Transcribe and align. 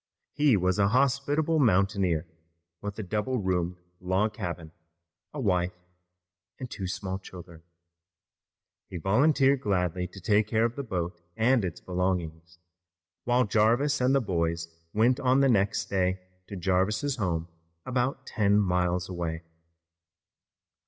He 0.33 0.57
was 0.57 0.79
a 0.79 0.87
hospitable 0.87 1.59
mountaineer, 1.59 2.25
with 2.81 2.97
a 2.97 3.03
double 3.03 3.37
roomed 3.37 3.77
log 3.99 4.33
cabin, 4.33 4.71
a 5.31 5.39
wife 5.39 5.75
and 6.57 6.67
two 6.71 6.87
small 6.87 7.19
children. 7.19 7.61
He 8.89 8.97
volunteered 8.97 9.61
gladly 9.61 10.07
to 10.07 10.19
take 10.19 10.47
care 10.47 10.65
of 10.65 10.75
the 10.75 10.81
boat 10.81 11.21
and 11.37 11.63
its 11.63 11.79
belongings, 11.81 12.57
while 13.25 13.45
Jarvis 13.45 14.01
and 14.01 14.15
the 14.15 14.21
boys 14.21 14.69
went 14.91 15.19
on 15.19 15.41
the 15.41 15.49
next 15.49 15.91
day 15.91 16.19
to 16.47 16.55
Jarvis's 16.55 17.17
home 17.17 17.47
about 17.85 18.25
ten 18.25 18.57
miles 18.59 19.07
away. 19.07 19.43